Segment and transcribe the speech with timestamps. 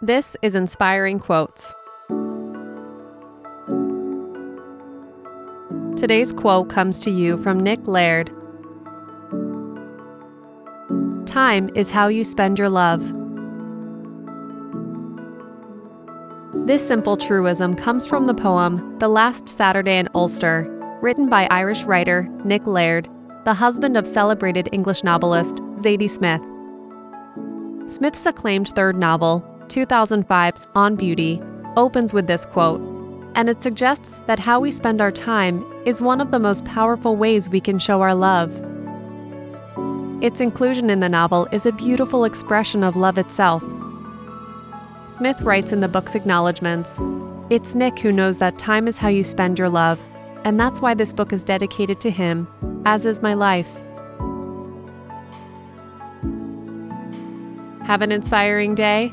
[0.00, 1.74] This is Inspiring Quotes.
[5.96, 8.28] Today's quote comes to you from Nick Laird.
[11.26, 13.00] Time is how you spend your love.
[16.64, 20.68] This simple truism comes from the poem The Last Saturday in Ulster,
[21.02, 23.08] written by Irish writer Nick Laird,
[23.44, 26.40] the husband of celebrated English novelist Zadie Smith.
[27.90, 31.40] Smith's acclaimed third novel, 2005's On Beauty,
[31.76, 32.80] opens with this quote,
[33.34, 37.16] and it suggests that how we spend our time is one of the most powerful
[37.16, 38.50] ways we can show our love.
[40.20, 43.62] Its inclusion in the novel is a beautiful expression of love itself.
[45.06, 46.98] Smith writes in the book's acknowledgments
[47.50, 50.00] It's Nick who knows that time is how you spend your love,
[50.44, 52.48] and that's why this book is dedicated to him,
[52.84, 53.70] as is my life.
[57.84, 59.12] Have an inspiring day,